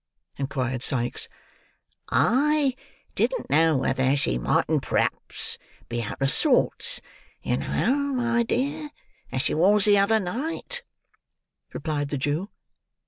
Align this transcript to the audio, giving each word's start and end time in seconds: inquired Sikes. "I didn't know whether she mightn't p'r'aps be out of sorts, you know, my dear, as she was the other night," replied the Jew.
inquired 0.35 0.81
Sikes. 0.81 1.29
"I 2.09 2.73
didn't 3.13 3.51
know 3.51 3.77
whether 3.77 4.17
she 4.17 4.39
mightn't 4.39 4.81
p'r'aps 4.81 5.59
be 5.89 6.01
out 6.01 6.19
of 6.19 6.31
sorts, 6.31 7.01
you 7.43 7.57
know, 7.57 7.93
my 7.93 8.41
dear, 8.41 8.89
as 9.31 9.43
she 9.43 9.53
was 9.53 9.85
the 9.85 9.99
other 9.99 10.19
night," 10.19 10.81
replied 11.71 12.09
the 12.09 12.17
Jew. 12.17 12.49